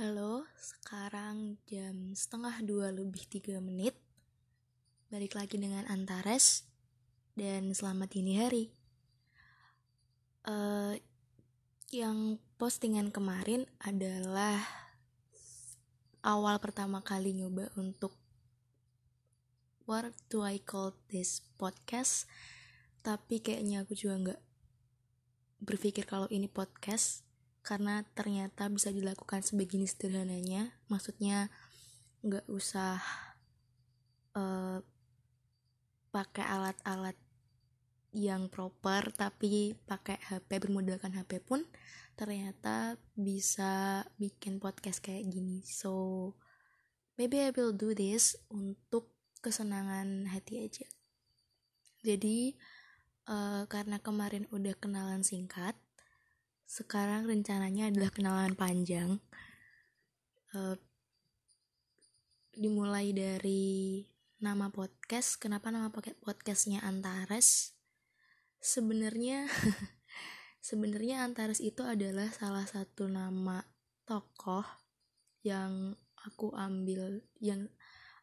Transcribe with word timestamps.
Halo, 0.00 0.48
sekarang 0.56 1.60
jam 1.68 2.16
setengah 2.16 2.64
dua 2.64 2.88
lebih 2.88 3.20
tiga 3.28 3.60
menit. 3.60 3.92
Balik 5.12 5.36
lagi 5.36 5.60
dengan 5.60 5.84
Antares 5.92 6.64
dan 7.36 7.76
selamat 7.76 8.08
dini 8.08 8.40
hari. 8.40 8.72
Uh, 10.48 10.96
yang 11.92 12.40
postingan 12.56 13.12
kemarin 13.12 13.68
adalah 13.76 14.64
awal 16.24 16.56
pertama 16.64 17.04
kali 17.04 17.36
nyoba 17.36 17.68
untuk 17.76 18.16
what 19.84 20.16
do 20.32 20.40
I 20.40 20.64
call 20.64 20.96
this 21.12 21.44
podcast, 21.60 22.24
tapi 23.04 23.44
kayaknya 23.44 23.84
aku 23.84 23.92
juga 23.92 24.16
nggak 24.16 24.40
berpikir 25.60 26.08
kalau 26.08 26.24
ini 26.32 26.48
podcast 26.48 27.28
karena 27.60 28.02
ternyata 28.16 28.66
bisa 28.72 28.88
dilakukan 28.88 29.44
sebegini 29.44 29.84
sederhananya 29.84 30.72
maksudnya 30.88 31.52
nggak 32.24 32.48
usah 32.48 33.00
uh, 34.36 34.78
pakai 36.10 36.44
alat-alat 36.44 37.16
yang 38.10 38.50
proper 38.50 39.14
tapi 39.14 39.78
pakai 39.86 40.18
HP 40.18 40.66
bermodalkan 40.66 41.14
HP 41.14 41.38
pun 41.46 41.62
ternyata 42.18 42.98
bisa 43.14 44.04
bikin 44.18 44.60
podcast 44.60 45.00
kayak 45.00 45.30
gini. 45.30 45.62
So 45.64 46.34
maybe 47.16 47.40
I 47.40 47.54
will 47.54 47.72
do 47.72 47.94
this 47.94 48.36
untuk 48.50 49.14
kesenangan 49.40 50.28
hati 50.28 50.66
aja. 50.66 50.84
Jadi 52.02 52.58
uh, 53.30 53.64
karena 53.70 54.02
kemarin 54.02 54.44
udah 54.50 54.74
kenalan 54.76 55.22
singkat 55.22 55.78
sekarang 56.70 57.26
rencananya 57.26 57.90
adalah 57.90 58.14
kenalan 58.14 58.54
panjang. 58.54 59.18
Uh, 60.54 60.78
dimulai 62.54 63.10
dari 63.10 64.06
nama 64.38 64.70
podcast. 64.70 65.34
Kenapa 65.42 65.74
nama 65.74 65.90
podcastnya 65.90 66.78
Antares? 66.86 67.74
Sebenarnya 68.62 69.50
sebenarnya 70.70 71.26
Antares 71.26 71.58
itu 71.58 71.82
adalah 71.82 72.30
salah 72.30 72.70
satu 72.70 73.10
nama 73.10 73.66
tokoh 74.06 74.62
yang 75.42 75.98
aku 76.22 76.54
ambil 76.54 77.18
yang 77.42 77.66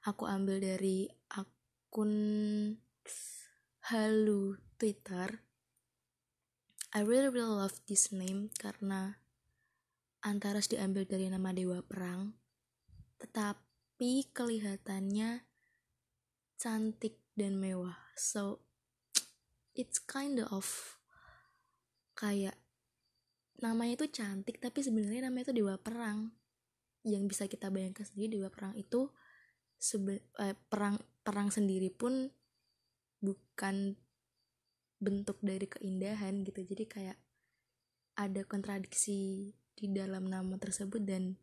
aku 0.07 0.23
ambil 0.23 0.63
dari 0.63 1.11
akun 1.35 2.15
Halu 3.91 4.55
Twitter 4.79 5.46
I 6.95 7.03
really 7.03 7.27
really 7.27 7.51
love 7.51 7.83
this 7.91 8.15
name 8.15 8.47
karena 8.55 9.19
antara 10.23 10.63
diambil 10.63 11.03
dari 11.03 11.27
nama 11.27 11.51
dewa 11.51 11.83
perang 11.83 12.31
tetapi 13.19 14.29
kelihatannya 14.31 15.43
cantik 16.57 17.21
dan 17.37 17.61
mewah. 17.61 17.97
So 18.17 18.65
it's 19.77 20.01
kind 20.01 20.41
of 20.41 20.65
kayak 22.17 22.57
namanya 23.61 24.01
itu 24.01 24.07
cantik 24.09 24.57
tapi 24.57 24.81
sebenarnya 24.81 25.29
namanya 25.29 25.53
itu 25.53 25.55
dewa 25.61 25.75
perang. 25.77 26.33
Yang 27.05 27.23
bisa 27.35 27.43
kita 27.47 27.67
bayangkan 27.69 28.03
sendiri 28.03 28.41
dewa 28.41 28.49
perang 28.49 28.73
itu 28.79 29.11
sebe 29.77 30.25
eh, 30.41 30.57
perang 30.71 30.97
perang 31.21 31.53
sendiri 31.53 31.93
pun 31.93 32.33
bukan 33.21 33.93
bentuk 34.97 35.37
dari 35.41 35.69
keindahan 35.69 36.41
gitu. 36.45 36.61
Jadi 36.65 36.83
kayak 36.89 37.17
ada 38.17 38.41
kontradiksi 38.45 39.53
di 39.77 39.85
dalam 39.93 40.25
nama 40.25 40.57
tersebut 40.57 41.01
dan 41.05 41.37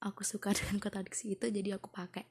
aku 0.00 0.24
suka 0.24 0.52
dengan 0.58 0.80
kontradiksi 0.80 1.36
itu 1.36 1.48
jadi 1.48 1.76
aku 1.76 1.92
pakai. 1.92 2.24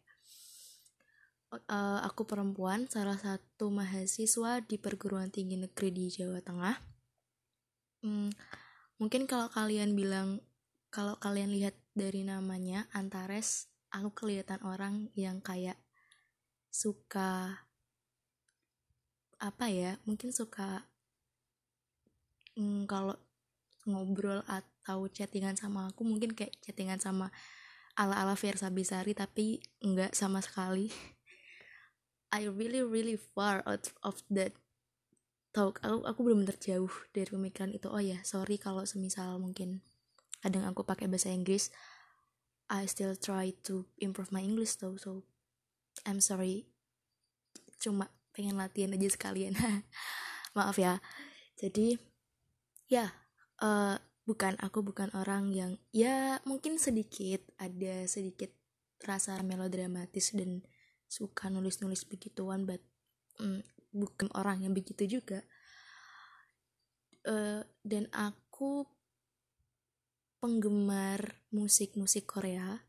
Uh, 1.54 2.02
aku 2.02 2.26
perempuan 2.26 2.90
salah 2.90 3.14
satu 3.14 3.70
mahasiswa 3.70 4.66
di 4.66 4.82
perguruan 4.82 5.30
tinggi 5.30 5.54
negeri 5.54 5.94
di 5.94 6.10
Jawa 6.10 6.42
Tengah. 6.42 6.76
Hmm, 8.02 8.34
mungkin 8.98 9.30
kalau 9.30 9.54
kalian 9.54 9.94
bilang 9.94 10.42
kalau 10.90 11.14
kalian 11.22 11.54
lihat 11.54 11.78
dari 11.94 12.26
namanya 12.26 12.90
Antares 12.90 13.70
aku 13.94 14.26
kelihatan 14.26 14.66
orang 14.66 15.14
yang 15.14 15.46
kayak 15.46 15.78
suka 16.74 17.62
apa 19.44 19.68
ya 19.68 20.00
mungkin 20.08 20.32
suka 20.32 20.88
mm, 22.56 22.88
kalau 22.88 23.20
ngobrol 23.84 24.40
atau 24.48 25.12
chattingan 25.12 25.60
sama 25.60 25.92
aku 25.92 26.08
mungkin 26.08 26.32
kayak 26.32 26.56
chattingan 26.64 27.04
sama 27.04 27.28
ala-ala 28.00 28.34
Versa 28.40 28.72
Besari 28.72 29.14
tapi 29.14 29.62
enggak 29.84 30.16
sama 30.16 30.40
sekali. 30.40 30.90
I 32.34 32.50
really 32.50 32.82
really 32.82 33.20
far 33.20 33.62
out 33.68 33.94
of 34.02 34.24
that 34.34 34.58
talk. 35.54 35.78
Aku 35.86 36.02
aku 36.08 36.20
belum 36.26 36.50
terjauh 36.50 36.90
dari 37.14 37.30
pemikiran 37.30 37.76
itu. 37.76 37.92
Oh 37.92 38.02
ya 38.02 38.24
sorry 38.26 38.58
kalau 38.58 38.88
semisal 38.88 39.38
mungkin 39.38 39.86
kadang 40.42 40.66
aku 40.66 40.82
pakai 40.82 41.06
bahasa 41.06 41.30
Inggris. 41.30 41.70
I 42.72 42.90
still 42.90 43.14
try 43.14 43.54
to 43.70 43.86
improve 44.02 44.34
my 44.34 44.42
English 44.42 44.82
though 44.82 44.98
so 44.98 45.28
I'm 46.08 46.24
sorry. 46.24 46.66
Cuma 47.78 48.10
pengen 48.34 48.58
latihan 48.58 48.98
aja 48.98 49.08
sekalian. 49.08 49.54
Maaf 50.58 50.76
ya. 50.82 51.00
Jadi 51.56 51.96
ya 52.90 53.14
uh, 53.62 53.96
bukan 54.26 54.58
aku 54.60 54.82
bukan 54.84 55.14
orang 55.14 55.54
yang 55.54 55.72
ya 55.94 56.42
mungkin 56.44 56.82
sedikit 56.82 57.46
ada 57.62 58.10
sedikit 58.10 58.52
rasa 59.06 59.40
melodramatis 59.46 60.34
dan 60.34 60.66
suka 61.08 61.52
nulis-nulis 61.52 62.10
begituan 62.10 62.66
but 62.66 62.82
um, 63.38 63.62
bukan 63.94 64.28
orang 64.34 64.66
yang 64.66 64.74
begitu 64.74 65.22
juga. 65.22 65.46
Uh, 67.24 67.64
dan 67.88 68.12
aku 68.12 68.84
penggemar 70.44 71.40
musik-musik 71.56 72.28
Korea. 72.28 72.84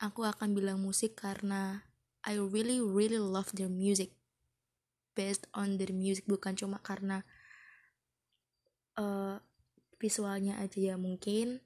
Aku 0.00 0.24
akan 0.26 0.56
bilang 0.56 0.80
musik 0.82 1.20
karena 1.20 1.84
I 2.24 2.40
really 2.40 2.80
really 2.80 3.20
love 3.20 3.52
their 3.54 3.70
music 3.70 4.19
based 5.20 5.44
on 5.52 5.76
their 5.76 5.92
music 5.92 6.24
bukan 6.24 6.56
cuma 6.56 6.80
karena 6.80 7.20
uh, 8.96 9.36
visualnya 10.00 10.56
aja 10.56 10.80
ya 10.80 10.96
mungkin. 10.96 11.60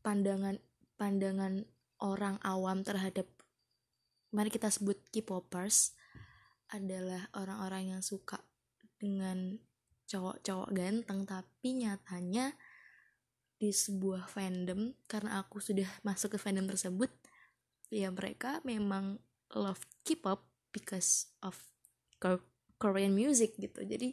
Pandangan 0.00 0.56
pandangan 0.96 1.68
orang 2.00 2.40
awam 2.40 2.80
terhadap 2.80 3.28
mari 4.32 4.48
kita 4.48 4.72
sebut 4.72 4.98
K-popers 5.12 5.94
adalah 6.72 7.28
orang-orang 7.36 7.94
yang 7.94 8.02
suka 8.02 8.40
dengan 8.98 9.60
cowok-cowok 10.08 10.70
ganteng 10.74 11.22
tapi 11.28 11.68
nyatanya 11.76 12.56
di 13.54 13.70
sebuah 13.70 14.26
fandom 14.26 14.96
karena 15.06 15.38
aku 15.38 15.62
sudah 15.62 15.86
masuk 16.06 16.34
ke 16.34 16.38
fandom 16.40 16.66
tersebut 16.66 17.12
ya 17.92 18.10
mereka 18.10 18.58
memang 18.66 19.22
love 19.54 19.80
K-pop 20.02 20.42
because 20.74 21.30
of 21.38 21.73
Korean 22.80 23.12
music 23.14 23.56
gitu. 23.56 23.84
Jadi 23.84 24.12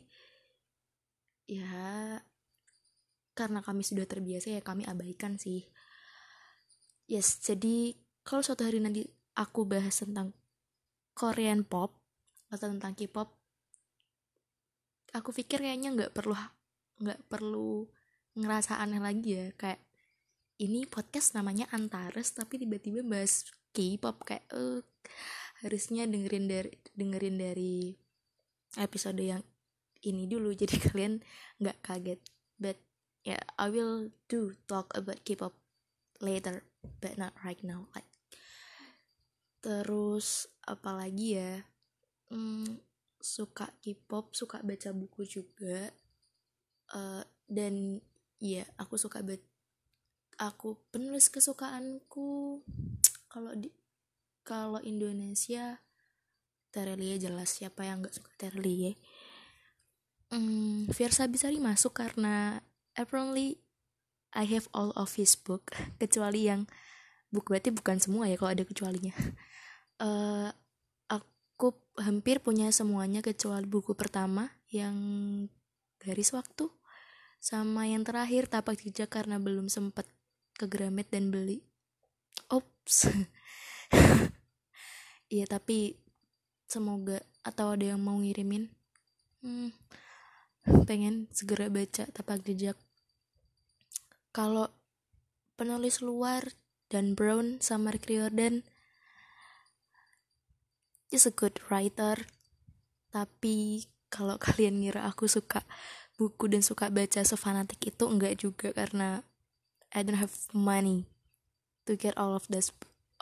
ya 1.49 2.15
karena 3.31 3.59
kami 3.63 3.81
sudah 3.83 4.05
terbiasa 4.07 4.55
ya 4.55 4.61
kami 4.63 4.87
abaikan 4.87 5.35
sih. 5.39 5.67
Yes 7.07 7.41
jadi 7.43 7.95
kalau 8.23 8.45
suatu 8.45 8.63
hari 8.63 8.79
nanti 8.79 9.07
aku 9.35 9.65
bahas 9.67 9.99
tentang 9.99 10.31
Korean 11.11 11.67
pop 11.67 11.99
atau 12.51 12.67
tentang 12.71 12.95
K-pop 12.95 13.31
aku 15.11 15.29
pikir 15.35 15.59
kayaknya 15.59 15.91
nggak 15.91 16.11
perlu 16.15 16.35
nggak 17.03 17.19
perlu 17.27 17.87
ngerasa 18.39 18.79
aneh 18.79 19.01
lagi 19.03 19.35
ya. 19.35 19.47
Kayak 19.59 19.83
ini 20.61 20.85
podcast 20.85 21.33
namanya 21.33 21.67
Antares 21.73 22.31
tapi 22.31 22.61
tiba-tiba 22.61 23.03
bahas 23.03 23.43
K-pop 23.75 24.23
kayak 24.23 24.45
uh, 24.53 24.79
harusnya 25.61 26.09
dengerin 26.09 26.45
dari 26.49 26.71
dengerin 26.97 27.37
dari 27.37 27.93
episode 28.77 29.21
yang 29.21 29.43
ini 30.01 30.25
dulu. 30.25 30.53
Jadi 30.59 30.77
kalian 30.81 31.21
nggak 31.61 31.77
kaget. 31.85 32.21
But 32.61 32.77
yeah 33.25 33.41
I 33.57 33.69
will 33.69 34.13
do 34.29 34.57
talk 34.65 34.93
about 34.97 35.21
K-pop 35.25 35.53
later 36.21 36.65
but 37.01 37.17
not 37.17 37.33
right 37.45 37.61
now. 37.61 37.89
Like 37.93 38.09
terus 39.61 40.49
apalagi 40.65 41.37
ya? 41.37 41.53
Hmm, 42.31 42.81
suka 43.21 43.69
K-pop 43.81 44.33
suka 44.33 44.61
baca 44.65 44.89
buku 44.93 45.25
juga. 45.29 45.93
Uh, 46.91 47.23
dan 47.47 48.03
ya 48.41 48.65
yeah, 48.65 48.67
aku 48.75 48.97
suka 48.97 49.21
aku 50.41 50.81
penulis 50.89 51.29
kesukaanku. 51.29 52.61
Kalau 53.31 53.53
di 53.55 53.69
kalau 54.41 54.81
Indonesia 54.81 55.79
Terelie 56.71 57.19
jelas 57.19 57.51
siapa 57.51 57.83
yang 57.83 58.01
nggak 58.01 58.15
suka 58.15 58.31
Terelie 58.39 58.95
hmm, 60.31 60.89
Fiersa 60.95 61.27
Bisari 61.27 61.59
masuk 61.59 61.99
karena 61.99 62.63
apparently 62.95 63.59
I 64.31 64.47
have 64.47 64.71
all 64.71 64.95
of 64.95 65.19
his 65.19 65.35
book 65.35 65.75
kecuali 66.01 66.47
yang 66.47 66.65
buku 67.31 67.55
berarti 67.55 67.71
bukan 67.71 67.99
semua 67.99 68.27
ya 68.27 68.35
kalau 68.39 68.51
ada 68.55 68.63
kecualinya. 68.63 69.15
Uh, 69.99 70.51
aku 71.15 71.75
hampir 71.99 72.39
punya 72.39 72.71
semuanya 72.71 73.19
kecuali 73.21 73.67
buku 73.67 73.93
pertama 73.93 74.49
yang 74.71 74.95
garis 76.01 76.33
waktu 76.33 76.71
sama 77.41 77.89
yang 77.89 78.01
terakhir 78.01 78.49
tapak 78.49 78.79
jejak 78.81 79.09
karena 79.09 79.37
belum 79.41 79.67
sempat 79.67 80.07
ke 80.55 80.65
Gramet 80.65 81.11
dan 81.11 81.29
beli. 81.29 81.63
Ops 82.51 83.07
iya 85.33 85.45
tapi 85.47 85.95
semoga 86.67 87.19
atau 87.43 87.73
ada 87.73 87.95
yang 87.95 88.01
mau 88.01 88.19
ngirimin? 88.19 88.71
Hmm, 89.41 89.73
pengen 90.85 91.27
segera 91.33 91.67
baca 91.67 92.05
tapak 92.11 92.45
jejak. 92.45 92.77
Kalau 94.31 94.71
penulis 95.59 95.99
luar 95.99 96.55
dan 96.87 97.17
Brown 97.17 97.59
sama 97.59 97.91
Rick 97.91 98.07
Riordan 98.07 98.63
is 101.11 101.27
a 101.27 101.33
good 101.33 101.59
writer. 101.67 102.27
Tapi 103.11 103.87
kalau 104.07 104.39
kalian 104.45 104.83
ngira 104.83 105.07
aku 105.07 105.27
suka 105.27 105.63
buku 106.15 106.51
dan 106.51 106.61
suka 106.61 106.93
baca 106.93 107.25
sefanatik 107.25 107.81
itu 107.81 108.03
enggak 108.05 108.37
juga 108.39 108.69
karena 108.71 109.25
I 109.91 110.05
don't 110.05 110.21
have 110.21 110.31
money 110.53 111.09
to 111.89 111.97
get 111.97 112.13
all 112.15 112.37
of 112.37 112.45
this 112.47 112.69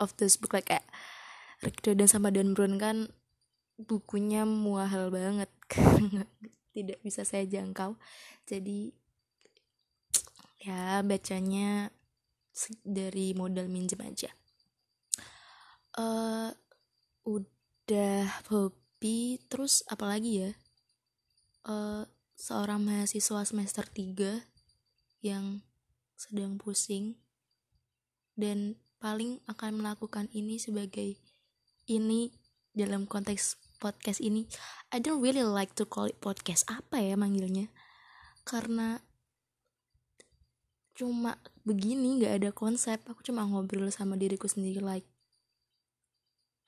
of 0.00 0.16
this 0.16 0.40
book 0.40 0.56
like 0.56 0.72
kayak 0.72 0.88
Rick 1.60 1.84
Riordan 1.84 2.08
sama 2.08 2.32
Dan 2.32 2.56
Brown 2.56 2.80
kan 2.80 3.12
bukunya 3.76 4.48
mahal 4.48 5.12
banget. 5.12 5.52
Karena 5.68 6.24
tidak 6.74 6.98
bisa 7.04 7.22
saya 7.22 7.44
jangkau. 7.44 8.00
Jadi 8.48 8.96
ya 10.60 11.04
bacanya 11.04 11.92
dari 12.84 13.36
modal 13.36 13.68
minjem 13.68 14.00
aja. 14.00 14.32
Uh, 15.96 16.52
udah 17.28 18.24
hobi 18.48 19.40
terus 19.52 19.84
apalagi 19.88 20.48
ya? 20.48 20.52
Uh, 21.68 22.08
seorang 22.40 22.80
mahasiswa 22.80 23.44
semester 23.44 23.84
3 23.84 24.40
yang 25.20 25.60
sedang 26.16 26.56
pusing. 26.56 27.20
Dan 28.32 28.80
paling 29.00 29.40
akan 29.48 29.80
melakukan 29.80 30.28
ini 30.36 30.60
sebagai 30.60 31.16
ini 31.88 32.30
dalam 32.76 33.08
konteks 33.08 33.56
podcast 33.80 34.20
ini. 34.20 34.44
I 34.92 35.00
don't 35.00 35.24
really 35.24 35.42
like 35.42 35.72
to 35.80 35.88
call 35.88 36.06
it 36.06 36.20
podcast. 36.20 36.68
Apa 36.68 37.00
ya 37.00 37.16
manggilnya? 37.16 37.72
Karena 38.44 39.00
cuma 40.92 41.40
begini 41.64 42.20
nggak 42.20 42.44
ada 42.44 42.50
konsep. 42.52 43.00
Aku 43.08 43.24
cuma 43.24 43.48
ngobrol 43.48 43.88
sama 43.88 44.20
diriku 44.20 44.46
sendiri 44.46 44.84
like 44.84 45.08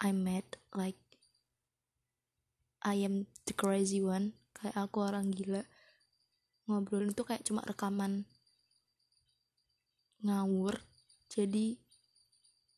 I 0.01 0.17
met 0.17 0.57
like 0.73 0.99
I 2.81 3.05
am 3.05 3.29
the 3.45 3.55
crazy 3.55 4.01
one. 4.01 4.35
Kayak 4.57 4.89
aku 4.89 5.05
orang 5.05 5.31
gila. 5.31 5.69
Ngobrol 6.65 7.13
itu 7.13 7.23
kayak 7.29 7.45
cuma 7.45 7.61
rekaman 7.63 8.25
ngawur. 10.25 10.81
Jadi 11.29 11.82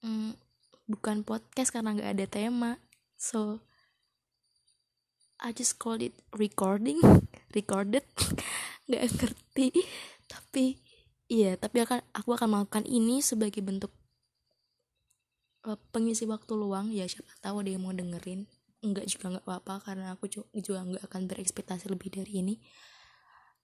mm, 0.05 0.37
bukan 0.85 1.25
podcast 1.25 1.73
karena 1.73 1.97
nggak 1.97 2.13
ada 2.13 2.27
tema. 2.29 2.71
So 3.17 3.65
I 5.41 5.57
just 5.57 5.81
call 5.81 5.99
it 6.01 6.15
recording 6.37 7.01
recorded. 7.57 8.05
Nggak 8.89 9.05
ngerti. 9.17 9.69
Tapi 10.29 10.77
iya 11.25 11.57
tapi 11.57 11.81
akan 11.81 12.05
aku 12.13 12.37
akan 12.37 12.49
melakukan 12.53 12.85
ini 12.85 13.25
sebagai 13.25 13.65
bentuk 13.65 13.91
uh, 15.65 15.81
pengisi 15.91 16.29
waktu 16.29 16.53
luang. 16.53 16.93
Ya 16.93 17.09
siapa 17.09 17.33
tahu 17.41 17.65
yang 17.65 17.83
mau 17.83 17.97
dengerin. 17.97 18.45
Enggak 18.85 19.09
juga 19.09 19.37
nggak 19.37 19.45
apa-apa 19.49 19.75
karena 19.81 20.13
aku 20.13 20.29
juga 20.29 20.85
nggak 20.85 21.05
akan 21.09 21.23
berekspektasi 21.25 21.89
lebih 21.89 22.13
dari 22.13 22.45
ini. 22.45 22.55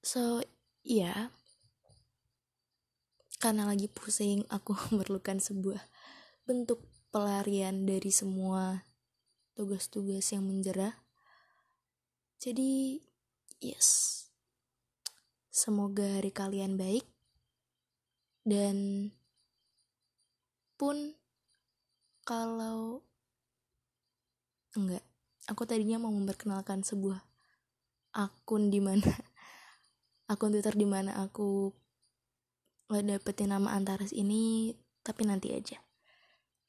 So 0.00 0.40
iya. 0.80 1.28
Karena 3.40 3.64
lagi 3.64 3.88
pusing 3.88 4.44
aku 4.52 4.76
memerlukan 4.92 5.40
sebuah 5.40 5.80
bentuk 6.50 6.82
pelarian 7.14 7.86
dari 7.86 8.10
semua 8.10 8.82
tugas-tugas 9.54 10.34
yang 10.34 10.42
menjerah. 10.42 10.98
Jadi 12.42 12.98
yes. 13.62 14.18
Semoga 15.54 16.18
hari 16.18 16.34
kalian 16.34 16.74
baik. 16.74 17.06
Dan 18.42 19.06
pun 20.74 21.14
kalau 22.26 23.06
enggak 24.74 25.06
aku 25.46 25.62
tadinya 25.70 26.02
mau 26.02 26.10
memperkenalkan 26.10 26.82
sebuah 26.82 27.22
akun 28.10 28.74
di 28.74 28.82
mana 28.82 29.06
akun 30.32 30.50
Twitter 30.50 30.74
di 30.74 30.88
mana 30.88 31.14
aku 31.22 31.70
dapetin 32.90 33.54
nama 33.54 33.70
Antares 33.78 34.10
ini 34.10 34.74
tapi 35.06 35.28
nanti 35.28 35.54
aja 35.54 35.78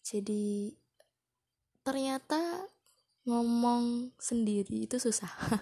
jadi 0.01 0.75
ternyata 1.81 2.67
ngomong 3.25 4.13
sendiri 4.17 4.89
itu 4.89 4.97
susah. 4.97 5.29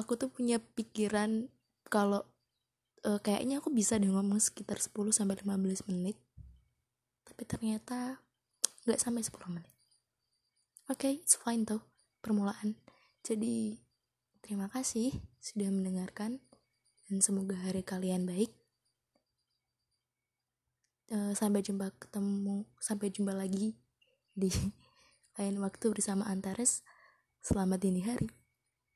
Aku 0.00 0.18
tuh 0.18 0.30
punya 0.30 0.58
pikiran 0.58 1.50
kalau 1.90 2.26
uh, 3.04 3.20
kayaknya 3.20 3.58
aku 3.60 3.68
bisa 3.74 3.98
deh 3.98 4.08
ngomong 4.08 4.40
sekitar 4.40 4.78
10 4.80 5.12
sampai 5.12 5.36
15 5.42 5.90
menit 5.92 6.16
tapi 7.26 7.42
ternyata 7.44 8.20
nggak 8.84 9.00
sampai 9.00 9.22
10 9.24 9.56
menit. 9.56 9.74
Oke 10.88 11.08
okay, 11.08 11.12
it's 11.20 11.36
fine 11.36 11.64
tuh 11.64 11.80
permulaan. 12.20 12.76
Jadi 13.24 13.80
terima 14.40 14.68
kasih 14.68 15.12
sudah 15.40 15.68
mendengarkan 15.68 16.40
dan 17.08 17.16
semoga 17.24 17.56
hari 17.56 17.80
kalian 17.80 18.24
baik 18.24 18.52
uh, 21.10 21.32
sampai 21.36 21.60
jumpa 21.60 21.92
ketemu 21.98 22.64
sampai 22.78 23.10
jumpa 23.12 23.34
lagi 23.34 23.76
di 24.32 24.50
lain 25.36 25.60
waktu 25.60 25.92
bersama 25.92 26.26
Antares. 26.30 26.82
Selamat 27.40 27.80
dini 27.80 28.04
hari 28.04 28.39